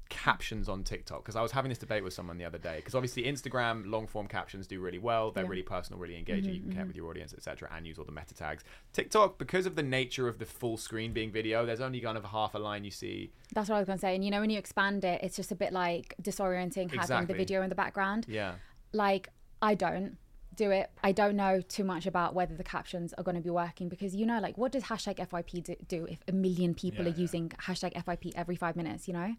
[0.09, 1.23] captions on TikTok?
[1.25, 2.77] Because I was having this debate with someone the other day.
[2.77, 5.31] Because obviously Instagram long form captions do really well.
[5.31, 5.51] They're Yeah.
[5.51, 6.53] really personal, really engaging.
[6.55, 7.03] you can mm-hmm, connect with mm-hmm.
[7.05, 8.63] your audience, etc., and use all the meta tags.
[8.93, 12.25] TikTok, because of the nature of the full screen being video, there's only kind of
[12.25, 13.33] half a line you see.
[13.55, 14.15] That's what I was going to say.
[14.15, 17.27] And you know, when you expand it, it's just a bit like disorienting having Exactly.
[17.27, 18.27] the video in the background.
[18.29, 18.55] Yeah.
[18.93, 19.29] like
[19.63, 20.17] I don't
[20.57, 20.91] do it.
[21.03, 24.15] I don't know too much about whether the captions are going to be working because
[24.15, 27.51] you know, like, what does hashtag FYP do, do if a million people are using
[27.51, 29.07] hashtag FYP every five minutes?
[29.07, 29.37] You know,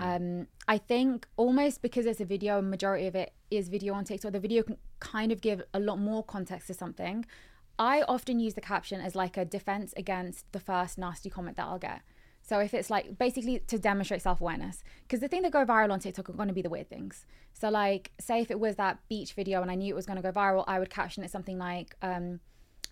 [0.00, 4.32] um, I think almost because it's a video, majority of it is video on TikTok.
[4.32, 7.24] The video can kind of give a lot more context to something.
[7.78, 11.66] I often use the caption as like a defense against the first nasty comment that
[11.66, 12.00] I'll get.
[12.46, 15.90] So if it's like basically to demonstrate self awareness, because the thing that go viral
[15.90, 17.26] on TikTok are going to be the weird things.
[17.52, 20.16] So like, say if it was that beach video and I knew it was going
[20.16, 22.38] to go viral, I would caption it something like, um,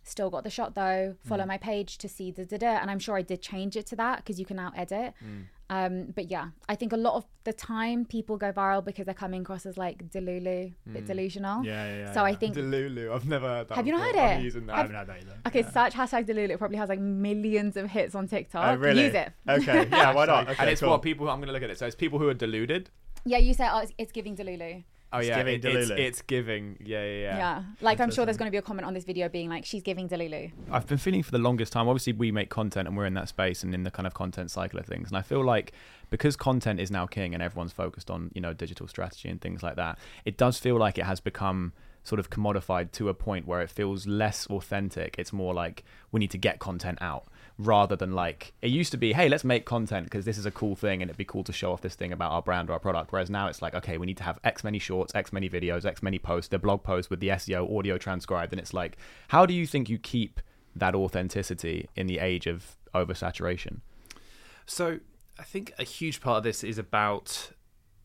[0.03, 1.14] "Still got the shot though.
[1.23, 3.87] Follow my page to see the da da." And I'm sure I did change it
[3.87, 5.14] to that because you can now edit.
[5.70, 9.14] Um, but yeah, I think a lot of the time people go viral because they're
[9.14, 11.64] coming across as like delulu, bit delusional.
[11.64, 13.12] Yeah, yeah, yeah, So I think Delulu.
[13.14, 13.74] I've never heard that.
[13.77, 14.20] Have you not before.
[14.20, 14.44] heard I'm it?
[14.44, 14.74] using that.
[14.74, 15.38] I haven't had that either.
[15.46, 16.50] Okay, search hashtag Delulu.
[16.50, 18.64] It probably has like millions of hits on TikTok.
[18.64, 19.05] Oh, really?
[19.05, 19.33] Use it.
[19.48, 20.48] Okay, yeah, why not?
[20.50, 20.90] Okay, and it's cool.
[20.90, 21.29] what people.
[21.31, 21.79] I'm going to look at it.
[21.79, 22.90] So it's people who are deluded.
[23.24, 24.85] Yeah, you say, oh, it's, it's giving Delulu.
[25.14, 26.77] Oh It's yeah, giving it- it's, it's giving.
[26.85, 27.37] Yeah, yeah, yeah.
[27.37, 27.62] Yeah.
[27.81, 29.83] Like I'm sure there's going to be a comment on this video being like, she's
[29.83, 30.50] giving Delulu.
[30.70, 31.87] I've been feeling for the longest time.
[31.88, 34.50] Obviously, we make content and we're in that space and in the kind of content
[34.50, 35.09] cycle of things.
[35.09, 35.72] And I feel like
[36.11, 39.62] because content is now king and everyone's focused on you know digital strategy and things
[39.62, 41.72] like that, it does feel like it has become
[42.03, 45.14] sort of commodified to a point where it feels less authentic.
[45.16, 47.24] It's more like we need to get content out
[47.57, 50.51] rather than like it used to be hey let's make content because this is a
[50.51, 52.73] cool thing and it'd be cool to show off this thing about our brand or
[52.73, 55.33] our product whereas now it's like okay we need to have x many shorts x
[55.33, 58.75] many videos x many posts the blog posts with the seo audio transcribed and it's
[58.75, 58.97] like
[59.29, 60.40] how do you think you keep
[60.75, 63.81] that authenticity in the age of oversaturation
[64.67, 65.01] So
[65.38, 67.51] I think a huge part of this is about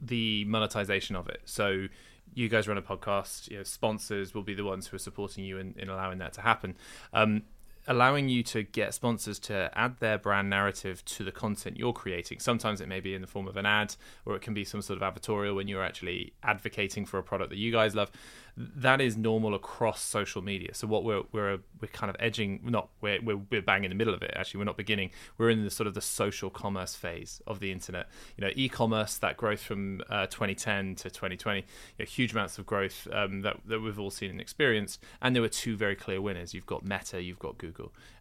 [0.01, 1.41] the monetization of it.
[1.45, 1.87] So
[2.33, 5.43] you guys run a podcast, you know, sponsors will be the ones who are supporting
[5.43, 6.75] you in, in allowing that to happen.
[7.13, 7.43] Um,
[7.87, 12.39] allowing you to get sponsors to add their brand narrative to the content you're creating.
[12.39, 14.81] Sometimes it may be in the form of an ad, or it can be some
[14.81, 18.11] sort of advertorial when you're actually advocating for a product that you guys love.
[18.57, 20.73] That is normal across social media.
[20.73, 23.95] So what we're we're we're kind of edging, not we're we're, we're bang in the
[23.95, 24.33] middle of it.
[24.35, 25.11] Actually, we're not beginning.
[25.37, 28.07] We're in the sort of the social commerce phase of the internet.
[28.37, 31.65] You know, e-commerce that growth from uh, 2010 to 2020, you
[31.99, 35.01] know, huge amounts of growth um, that that we've all seen and experienced.
[35.21, 36.53] And there were two very clear winners.
[36.53, 37.68] You've got Meta, you've got Google,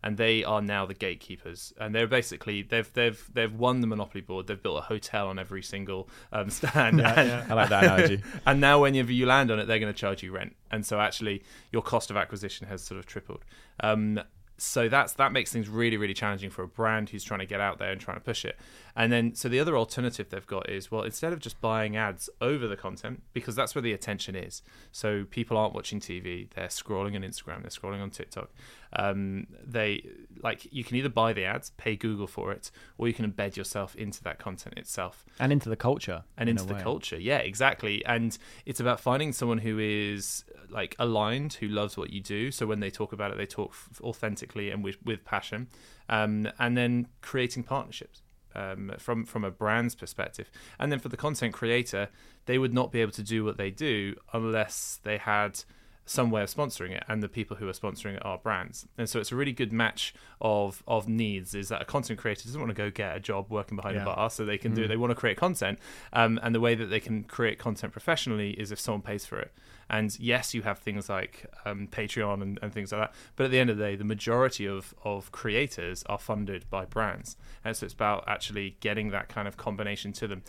[0.02, 1.72] and they are now the gatekeepers.
[1.78, 4.46] And they're basically they've they've they've won the monopoly board.
[4.46, 7.00] They've built a hotel on every single um, stand.
[7.00, 8.22] and, I like that analogy.
[8.46, 10.54] and now whenever you land on it, they're going to charge you rent.
[10.70, 13.44] And so actually, your cost of acquisition has sort of tripled.
[13.80, 14.20] Um,
[14.58, 17.61] so that's that makes things really really challenging for a brand who's trying to get
[17.61, 18.58] out there and trying to push it.
[18.96, 22.28] And then so the other alternative they've got is well instead of just buying ads
[22.40, 24.62] over the content because that's where the attention is.
[24.90, 28.50] So people aren't watching TV; they're scrolling on Instagram, they're scrolling on TikTok.
[28.92, 30.03] Um, they
[30.42, 33.57] like you can either buy the ads, pay Google for it, or you can embed
[33.57, 36.83] yourself into that content itself and into the culture and in into the way.
[36.83, 37.18] culture.
[37.18, 38.05] Yeah, exactly.
[38.07, 42.51] And it's about finding someone who is like aligned, who loves what you do.
[42.51, 45.68] So when they talk about it, they talk authentically and with, with passion.
[46.09, 48.22] Um, and then creating partnerships.
[48.55, 52.09] Um, from from a brand's perspective, and then for the content creator,
[52.46, 55.62] they would not be able to do what they do unless they had
[56.09, 58.87] some way of sponsoring it and the people who are sponsoring it are brands.
[58.97, 62.44] And so it's a really good match of of needs is that a content creator
[62.44, 64.03] doesn't want to go get a job working behind Yeah.
[64.03, 64.88] a bar so they can do Mm.
[64.88, 65.79] they want to create content
[66.12, 69.38] um, and the way that they can create content professionally is if someone pays for
[69.38, 69.53] it.
[69.90, 73.51] And yes you have things like um, patreon and, and things like that but at
[73.51, 77.37] the end of the day the majority of of creators are funded by brands.
[77.64, 80.42] And so it's about actually getting that kind of combination to them.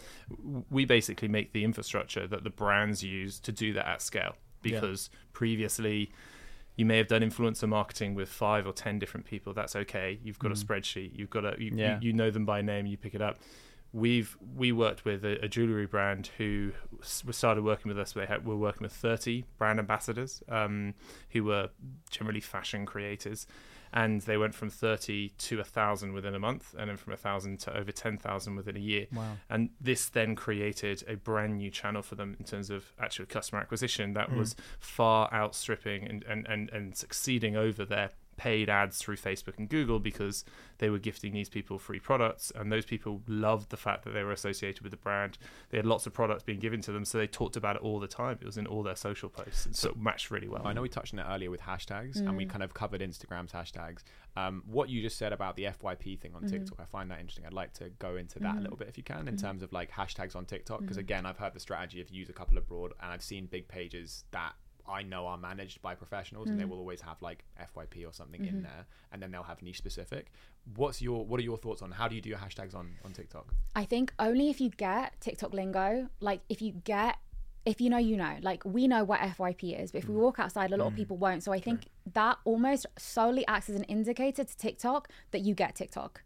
[0.70, 5.10] We basically make the infrastructure that the brands use to do that at scale because
[5.34, 6.12] previously
[6.76, 9.54] you may have done influencer marketing with five or ten different people.
[9.54, 10.20] That's okay.
[10.24, 10.64] You've got a mm.
[10.64, 11.18] spreadsheet.
[11.18, 12.00] You've got a you, Yeah.
[12.00, 12.86] you, you know them by name.
[12.86, 13.40] You pick it up
[13.92, 16.72] we've we worked with a, a jewelry brand who
[17.02, 18.14] started working with us.
[18.14, 20.94] They had, were working with 30 brand ambassadors um,
[21.32, 21.70] who were
[22.10, 23.48] generally fashion creators.
[23.92, 27.18] And they went from 30 to a thousand within a month and then from a
[27.18, 29.08] thousand to over 10,000 within a year.
[29.12, 29.38] Wow.
[29.50, 33.60] and this then created a brand new channel for them in terms of actual customer
[33.60, 39.18] acquisition that was far outstripping and, and, and, and succeeding over their paid ads through
[39.18, 40.46] Facebook and Google because
[40.78, 44.24] they were gifting these people free products and those people loved the fact that they
[44.24, 45.38] were associated with the brand.
[45.72, 48.00] They had lots of products being given to them, so they talked about it all
[48.00, 48.38] the time.
[48.40, 50.66] It was in all their social posts, and so it matched really well.
[50.66, 52.50] I know we touched on it earlier with hashtags, and we mm.
[52.50, 54.04] kind of covered Instagram's hashtags.
[54.38, 56.52] Um, what you just said about the FYP thing on mm-hmm.
[56.52, 57.46] TikTok, I find that interesting.
[57.46, 58.62] I'd like to go into that a mm-hmm.
[58.62, 59.46] little bit if you can, in mm-hmm.
[59.46, 62.34] terms of like hashtags on TikTok, because again, I've heard the strategy of use a
[62.34, 64.54] couple abroad, and I've seen big pages that
[64.90, 66.70] I know are managed by professionals, and they mm.
[66.70, 68.64] will always have like FYP or something in mm-hmm.
[68.64, 70.32] there, and then they'll have niche specific.
[70.76, 73.14] What's your what are your thoughts on how do you do your hashtags on on
[73.14, 73.54] TikTok?
[73.76, 77.18] I think only if you get TikTok lingo, like if you get,
[77.66, 80.20] if you know, you know, like we know what FYP is, but if we mm.
[80.20, 80.98] walk outside, a lot of mm.
[80.98, 81.44] people won't.
[81.44, 85.76] So I think that almost solely acts as an indicator to TikTok that you get
[85.76, 86.24] TikTok.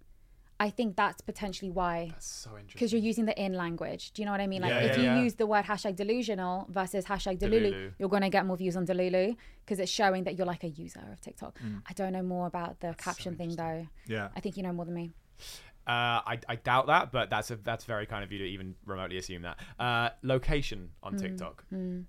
[0.59, 2.69] I think that's potentially why, That's so interesting.
[2.73, 4.11] because you're using the in language.
[4.13, 4.61] Do you know what I mean?
[4.61, 5.21] Like Yeah, if yeah, you yeah.
[5.23, 7.91] use the word hashtag delusional versus hashtag delulu, Delulu.
[7.97, 9.35] you're going to get more views on delulu
[9.65, 11.59] because it's showing that you're like a user of TikTok.
[11.59, 11.81] Mm.
[11.89, 13.87] I don't know more about the caption thing though.
[14.07, 14.29] Yeah.
[14.35, 15.11] I think you know more than me.
[15.85, 18.75] Uh, I, I doubt that, but that's a that's very kind of you to even
[18.85, 19.59] remotely assume that.
[19.77, 21.65] Uh, location on TikTok.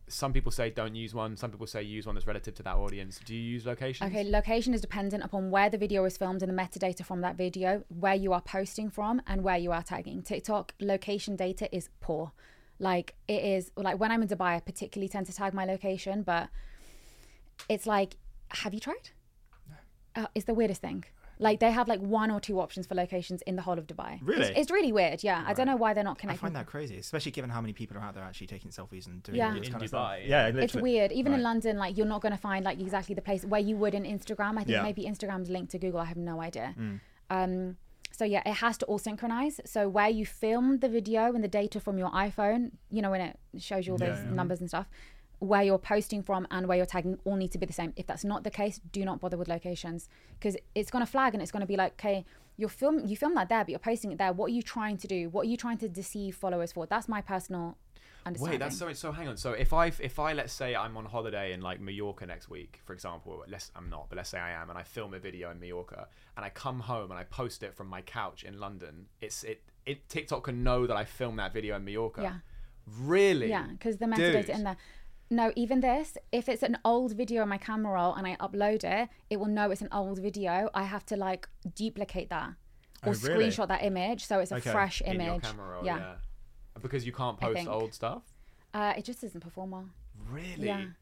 [0.07, 1.37] Some people say don't use one.
[1.37, 3.21] Some people say use one that's relative to that audience.
[3.25, 4.07] Do you use location?
[4.07, 7.37] Okay, location is dependent upon where the video is filmed and the metadata from that
[7.37, 10.23] video, where you are posting from, and where you are tagging.
[10.23, 12.31] TikTok location data is poor.
[12.79, 16.23] Like it is like when I'm in Dubai, I particularly tend to tag my location,
[16.23, 16.49] but
[17.69, 18.17] it's like,
[18.49, 19.11] have you tried?
[20.15, 21.05] Uh, it's the weirdest thing.
[21.49, 24.13] Like they have like one or two options for locations in the whole of Dubai.
[24.23, 24.43] Really?
[24.49, 25.19] It's, it's really weird.
[25.29, 26.41] Yeah, I don't know why they're not connecting.
[26.45, 29.07] I find that crazy, especially given how many people are out there actually taking selfies
[29.09, 29.49] and doing Yeah.
[29.49, 30.17] all this In kind of Dubai.
[30.19, 30.29] stuff.
[30.33, 30.65] Yeah, literally.
[30.65, 31.11] it's weird.
[31.21, 33.77] Even in London, like you're not going to find like exactly the place where you
[33.83, 34.53] would in Instagram.
[34.61, 34.83] I think Yeah.
[34.83, 36.01] maybe Instagram's linked to Google.
[36.01, 36.69] I have no idea.
[36.79, 37.01] Mm.
[37.31, 37.77] Um,
[38.19, 39.61] so yeah, it has to all synchronize.
[39.67, 43.21] So where you film the video and the data from your iPhone, you know, when
[43.21, 44.31] it shows you all Yeah, those yeah.
[44.41, 44.87] numbers and stuff,
[45.45, 47.93] where you're posting from and where you're tagging all need to be the same.
[47.97, 51.35] If that's not the case, do not bother with locations because it's going to flag
[51.35, 52.25] and it's going to be like, okay,
[52.57, 54.33] you're film you film that there, but you're posting it there.
[54.33, 55.29] What are you trying to do?
[55.29, 56.87] What are you trying to deceive followers for?
[56.87, 57.77] That's my personal
[58.25, 58.53] understanding.
[58.53, 58.93] Wait, that's so.
[58.93, 59.37] So hang on.
[59.37, 62.81] So if I if I let's say I'm on holiday in like Mallorca next week,
[62.85, 65.51] for example, let's I'm not, but let's say I am, and I film a video
[65.51, 69.07] in Mallorca, and I come home and I post it from my couch in London.
[69.21, 72.23] It's it it TikTok can know that I filmed that video in Mallorca.
[72.23, 72.35] Yeah.
[73.01, 73.49] Really?
[73.49, 74.51] Yeah, because the metadata Dude.
[74.51, 74.77] in there.
[75.31, 78.85] No, even this, if it's an old video on my camera roll and I upload
[78.85, 80.69] it, it will know it's an old video.
[80.75, 82.51] I have to like duplicate that
[83.05, 83.47] or Oh, really?
[83.49, 84.71] screenshot that image so it's a Okay.
[84.71, 85.27] fresh In image.
[85.27, 85.97] your camera roll, yeah.
[85.99, 86.15] yeah.
[86.81, 88.23] Because you can't post old stuff.
[88.73, 89.89] Uh, it just doesn't perform well.
[90.31, 90.67] Really?
[90.67, 90.77] Yeah.
[90.77, 90.95] I'm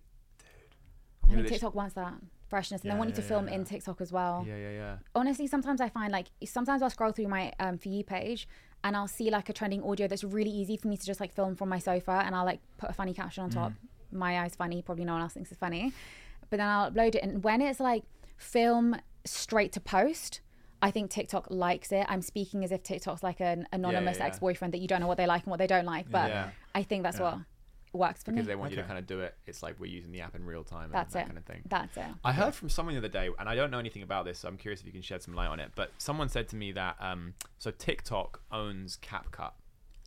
[1.24, 2.14] I gonna think lit- TikTok wants that
[2.48, 3.64] freshness and Yeah, they want you yeah, to film yeah, in.
[3.64, 4.44] TikTok as well.
[4.46, 4.96] Yeah, yeah, yeah.
[5.14, 8.46] Honestly, sometimes I find like sometimes I'll scroll through my um, for you page
[8.84, 11.32] and I'll see like a trending audio that's really easy for me to just like
[11.32, 13.74] film from my sofa and I'll like put a funny caption on Mm.
[14.12, 14.18] Top.
[14.18, 15.92] My eye's funny, probably no one else thinks it's funny.
[16.50, 18.04] But then I'll upload it and when it's like
[18.36, 20.40] film straight to post,
[20.82, 22.04] I think TikTok likes it.
[22.08, 24.26] I'm speaking as if TikTok's like an anonymous yeah.
[24.26, 26.50] ex-boyfriend that you don't know what they like and what they don't like, but Yeah.
[26.74, 27.38] I think that's what
[27.92, 28.52] works for Because me.
[28.52, 29.34] they want you to kind of do it.
[29.46, 31.26] It's like we're using the app in real time and That's that it.
[31.26, 31.62] kind of thing.
[31.68, 32.04] That's it.
[32.24, 34.48] I heard from someone the other day, and I don't know anything about this, so
[34.48, 35.72] I'm curious if you can shed some light on it.
[35.74, 39.52] But someone said to me that um, so TikTok owns CapCut.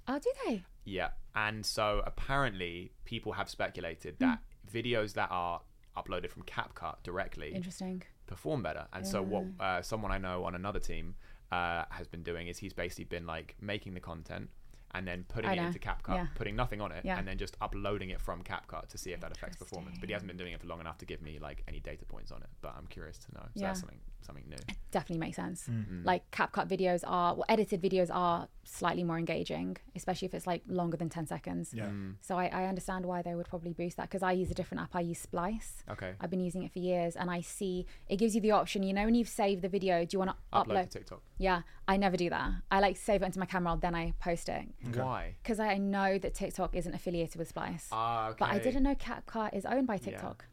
[0.07, 0.63] Oh, do they?
[0.83, 4.25] Yeah, and so apparently people have speculated Hmm.
[4.25, 4.39] that
[4.71, 5.61] videos that are
[5.95, 8.03] uploaded from CapCut directly Interesting.
[8.27, 8.87] perform better.
[8.93, 11.15] And so what uh, someone I know on another team
[11.51, 14.49] uh, has been doing is he's basically been like making the content
[14.93, 15.67] and then putting I it know.
[15.67, 16.27] into CapCut, Yeah.
[16.35, 17.17] putting nothing on it, Yeah.
[17.19, 19.97] and then just uploading it from CapCut to see if that affects performance.
[19.99, 22.05] But he hasn't been doing it for long enough to give me like any data
[22.05, 22.49] points on it.
[22.61, 23.41] But I'm curious to know.
[23.43, 23.67] So Yeah.
[23.67, 24.57] that's something something new.
[24.91, 25.67] definitely makes sense.
[25.69, 26.05] Mm.
[26.05, 30.63] Like CapCut videos are, well, edited videos are slightly more engaging, especially if it's like
[30.67, 31.71] longer than 10 seconds.
[31.73, 31.89] Yeah.
[32.21, 34.81] So I, I understand why they would probably boost that because I use a different
[34.83, 34.95] app.
[34.95, 35.83] I use Splice.
[35.89, 36.13] Okay.
[36.19, 38.93] I've been using it for years and I see it gives you the option, you
[38.93, 40.83] know, when you've saved the video, do you want to Upload upload?
[40.89, 41.21] to TikTok.
[41.37, 42.51] Yeah, I never do that.
[42.71, 45.35] I like save it into my camera, then I post it Why?
[45.43, 47.89] because I know that TikTok isn't affiliated with Splice.
[47.91, 48.37] Ah, okay.
[48.39, 50.45] But I didn't know CapCut is owned by TikTok.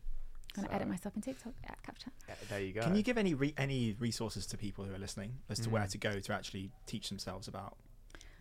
[0.56, 1.54] I'm gonna So- edit myself in TikTok.
[1.64, 2.10] at Capture.
[2.28, 2.82] Yeah, there you go.
[2.82, 5.72] Can you give any re- any resources to people who are listening as to Mm.
[5.72, 7.76] where to go to actually teach themselves about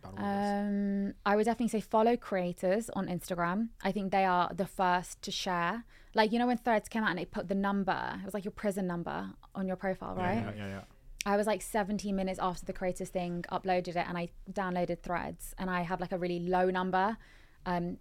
[0.03, 0.51] about all this?
[0.51, 3.69] Um, I would definitely say follow creators on Instagram.
[3.83, 5.85] I think they are the first to share.
[6.13, 8.43] Like you know when Threads came out and it put the number, it was like
[8.43, 10.57] your prison number on your profile, Yeah, right?
[10.57, 10.83] Yeah, yeah, yeah.
[11.23, 15.53] I was like 17 minutes after the creators thing, uploaded it, and I downloaded Threads,
[15.57, 17.15] and I have like a really low number.
[17.65, 17.99] Um,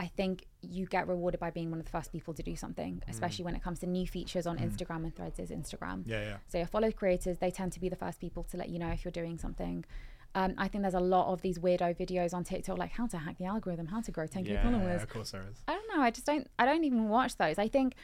[0.00, 3.02] I think you get rewarded by being one of the first people to do something,
[3.08, 6.02] especially when it comes to new features on Instagram and Threads is Instagram.
[6.06, 6.36] Yeah, yeah.
[6.48, 8.88] So your follow creators, they tend to be the first people to let you know
[8.90, 9.84] if you're doing something.
[10.34, 13.16] Um, I think there's a lot of these weirdo videos on TikTok, like how to
[13.16, 15.02] hack the algorithm, how to grow 10k Yeah, followers.
[15.02, 15.62] of course there is.
[15.66, 16.02] I don't know.
[16.02, 16.46] I just don't.
[16.58, 17.58] I don't even watch those.
[17.58, 17.94] I think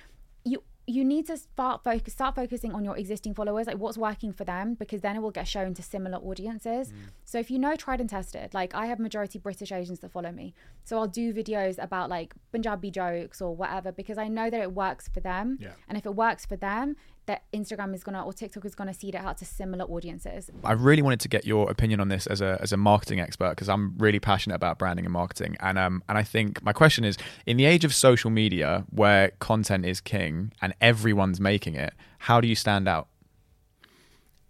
[0.45, 4.33] you you need to start focus start focusing on your existing followers, like what's working
[4.33, 6.89] for them, because then it will get shown to similar audiences.
[6.89, 6.97] Mm.
[7.25, 10.33] So if you know tried and tested, like I have majority British Asians that follow
[10.33, 14.61] me, so I'll do videos about like Punjabi jokes or whatever because I know that
[14.61, 15.59] it works for them.
[15.61, 15.73] Yeah.
[15.89, 19.15] And if it works for them, that Instagram is gonna or TikTok is gonna seed
[19.15, 20.51] it out to similar audiences.
[20.65, 23.51] I really wanted to get your opinion on this as a as a marketing expert
[23.51, 25.57] because I'm really passionate about branding and marketing.
[25.61, 29.31] And um and I think my question is in the age of social media where
[29.39, 33.09] content is king and everyone's making it, how do you stand out?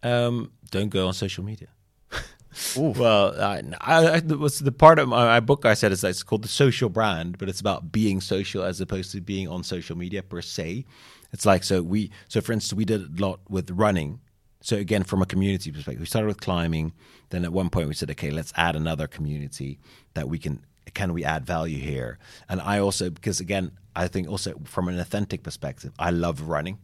[0.02, 1.68] Um, don't go on social media.
[2.76, 6.08] well, I, I, I, what's the part of my, my book I said is that
[6.08, 9.62] it's called the social brand, but it's about being social as opposed to being on
[9.62, 10.84] social media per se.
[11.32, 14.20] It's like so we so for instance we did a lot with running.
[14.60, 16.92] So again, from a community perspective, we started with climbing.
[17.30, 19.80] Then at one point we said, okay, let's add another community
[20.14, 20.64] that we can.
[20.94, 22.18] Can we add value here?
[22.48, 26.78] And I also because again, I think also from an authentic perspective, I love running.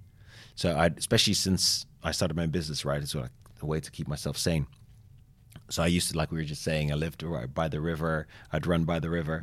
[0.55, 3.31] So I, especially since I started my business, right, it's like
[3.61, 4.67] a way to keep myself sane.
[5.71, 7.23] So I used to, like we were just saying, I lived
[7.55, 8.27] by the river.
[8.53, 9.43] I'd run by the river,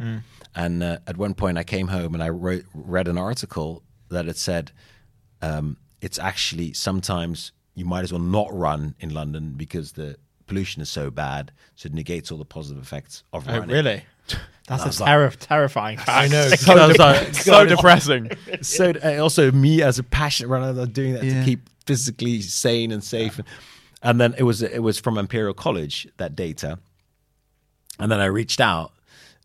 [0.56, 4.28] and uh, at one point I came home and I wrote, read an article that
[4.28, 4.72] it said
[5.45, 10.15] um, it's actually sometimes you might as well not run in London because the
[10.47, 13.69] pollution is so bad, so it negates all the positive effects of Oh, running.
[13.69, 14.03] really?
[14.67, 16.10] That's I was a like- terrifying fact.
[16.10, 16.49] I know.
[16.58, 18.31] So, I was like, so depressing.
[18.62, 21.39] so uh, also me as a passionate runner, doing that Yeah.
[21.39, 23.38] to keep physically sane and safe.
[23.38, 23.47] And,
[24.01, 26.79] and then it was it was from Imperial College that data,
[27.99, 28.91] and then I reached out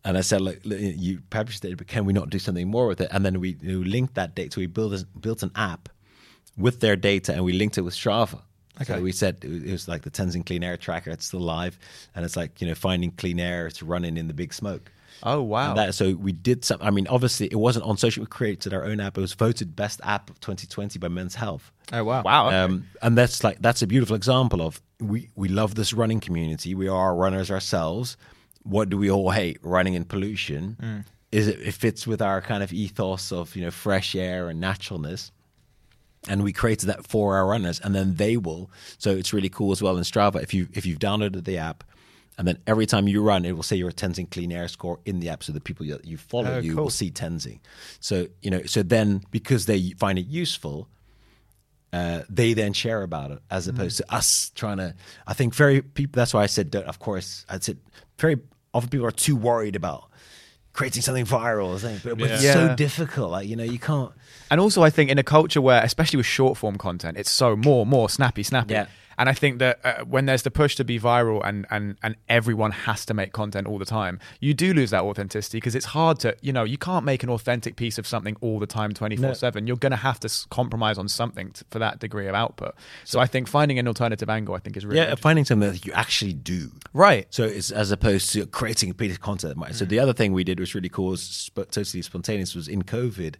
[0.03, 2.87] and I said, "Look, look, you published it, but can we not do something more
[2.87, 4.51] with it?" And then we, we linked that data.
[4.53, 5.89] So we built built an app
[6.61, 8.41] with their data, and we linked it with Strava.
[8.81, 8.95] Okay.
[8.95, 11.11] So we said it was like the Tenzing Clean Air Tracker.
[11.11, 11.77] It's still live,
[12.15, 13.67] and it's like you know finding clean air.
[13.67, 14.91] It's running in the big smoke.
[15.23, 15.75] Oh wow!
[15.75, 16.79] That, so we did some.
[16.81, 18.21] I mean, obviously, it wasn't on social.
[18.21, 19.17] We created our own app.
[19.17, 21.71] It was voted best app of 2020 by Men's Health.
[21.93, 22.23] Oh wow!
[22.23, 22.47] Wow!
[22.47, 22.55] Okay.
[22.55, 26.73] Um, and that's like that's a beautiful example of we we love this running community.
[26.73, 28.17] We are runners ourselves.
[28.63, 29.59] What do we all hate?
[29.61, 30.77] Running in pollution.
[30.81, 31.05] Mm.
[31.31, 31.59] Is it?
[31.61, 35.31] It fits with our kind of ethos of you know fresh air and naturalness.
[36.27, 38.69] And we created that for our runners, and then they will.
[38.99, 40.41] So it's really cool as well in Strava.
[40.41, 41.83] If you if you've downloaded the app,
[42.37, 45.19] and then every time you run, it will say your Tenzing Clean Air score in
[45.19, 46.83] the app, so the people that you follow oh, you cool.
[46.83, 47.59] will see Tenzing.
[47.99, 50.87] So you know, so then because they find it useful,
[51.91, 53.71] uh, they then share about it as mm.
[53.71, 54.05] opposed mm.
[54.05, 54.95] to us trying to.
[55.27, 56.19] I think very people.
[56.19, 57.79] That's why I said, of course, I said
[58.17, 58.37] very
[58.73, 60.09] often people are too worried about
[60.73, 61.81] creating something viral.
[62.03, 62.35] But, but yeah.
[62.35, 63.31] it's so difficult.
[63.31, 64.11] Like you know, you can't.
[64.51, 67.55] And also, I think in a culture where, especially with short form content, it's so
[67.55, 68.73] more, more snappy, snappy.
[68.73, 68.87] Yeah.
[69.17, 72.15] And I think that uh, when there's the push to be viral and, and, and
[72.27, 75.85] everyone has to make content all the time, you do lose that authenticity because it's
[75.85, 78.93] hard to, you know, you can't make an authentic piece of something all the time
[78.93, 79.33] 24 no.
[79.33, 79.67] 7.
[79.67, 82.73] You're going to have to compromise on something to, for that degree of output.
[83.05, 85.71] So, so, I think finding an alternative angle, I think, is really Yeah, finding something
[85.71, 86.71] that you actually do.
[86.91, 87.27] Right.
[87.29, 89.57] So it's as opposed to creating a piece of content.
[89.75, 89.89] So mm.
[89.89, 93.35] the other thing we did was really cool, was totally spontaneous, was in COVID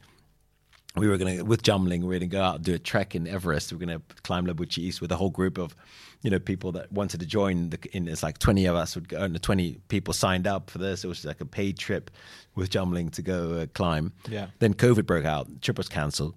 [0.96, 2.80] we were going to with Jumling, we were going to go out and do a
[2.80, 3.72] trek in Everest.
[3.72, 5.76] We are going to climb Lobuche East with a whole group of,
[6.22, 7.70] you know, people that wanted to join.
[7.70, 10.80] The, in it's like twenty of us would go, and twenty people signed up for
[10.80, 11.04] this.
[11.04, 12.12] It was like a paid trip
[12.56, 14.12] with Jumling to go uh, climb.
[14.30, 14.48] Yeah.
[14.60, 15.48] Then COVID broke out.
[15.48, 16.36] The trip was cancelled.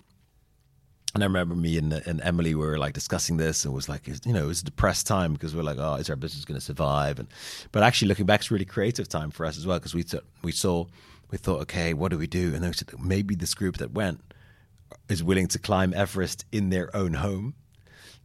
[1.14, 4.32] And I remember me and, and Emily were like discussing this, and was like, you
[4.32, 6.58] know, it was a depressed time because we are like, oh, is our business going
[6.58, 7.20] to survive?
[7.20, 7.28] And
[7.70, 10.18] but actually, looking back, it's really creative time for us as well because we t-
[10.42, 10.86] we saw
[11.30, 12.54] we thought, okay, what do we do?
[12.54, 14.20] And then we said maybe this group that went
[15.09, 17.54] is willing to climb Everest in their own home.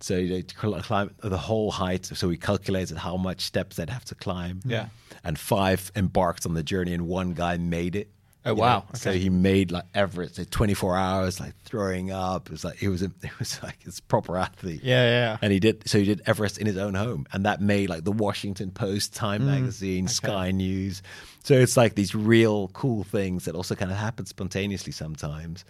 [0.01, 2.05] So they climb the whole height.
[2.05, 4.61] So we calculated how much steps they'd have to climb.
[4.65, 4.87] Yeah.
[5.23, 8.09] And five embarked on the journey, and one guy made it.
[8.45, 8.85] Oh wow!
[8.89, 8.97] Okay.
[8.97, 12.47] So he made like Everest, like 24 hours, like throwing up.
[12.47, 14.81] It was like it was a, it was like it's proper athlete.
[14.81, 15.37] Yeah, yeah.
[15.41, 18.05] And he did so he did Everest in his own home, and that made like
[18.05, 20.13] the Washington Post, Time mm, Magazine, okay.
[20.13, 21.03] Sky News.
[21.43, 25.65] So it's like these real cool things that also kind of happen spontaneously sometimes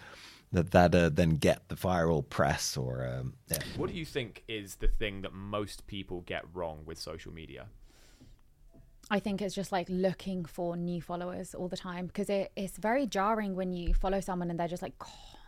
[0.52, 3.58] that that uh, then get the viral press or um, yeah.
[3.76, 7.66] what do you think is the thing that most people get wrong with social media
[9.12, 12.76] I think it's just like looking for new followers all the time because it, it's
[12.76, 14.94] very jarring when you follow someone and they're just like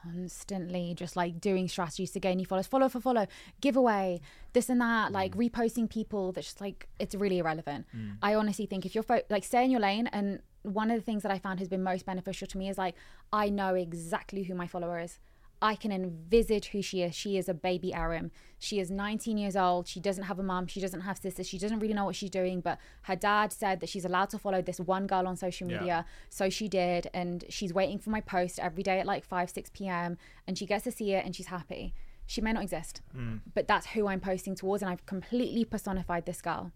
[0.03, 3.27] constantly just like doing strategies to gain new followers, follow for follow,
[3.61, 4.21] giveaway,
[4.53, 5.15] this and that, mm.
[5.15, 7.87] like reposting people that's just like it's really irrelevant.
[7.97, 8.17] Mm.
[8.21, 11.03] I honestly think if you're fo- like stay in your lane and one of the
[11.03, 12.95] things that I found has been most beneficial to me is like
[13.33, 15.19] I know exactly who my follower is.
[15.63, 17.15] I can envisage who she is.
[17.15, 18.33] She is a baby Aram.
[18.59, 19.87] She is 19 years old.
[19.87, 20.67] She doesn't have a mom.
[20.67, 21.49] She doesn't have sisters.
[21.49, 22.61] She doesn't really know what she's doing.
[22.61, 25.87] But her dad said that she's allowed to follow this one girl on social media.
[25.87, 26.03] Yeah.
[26.31, 27.09] So she did.
[27.15, 30.19] And she's waiting for my post every day at like 5, 6 p.m.
[30.49, 31.95] And she gets to see it and she's happy.
[32.27, 33.41] She may not exist, mm.
[33.55, 34.83] but that's who I'm posting towards.
[34.83, 36.73] And I've completely personified this girl.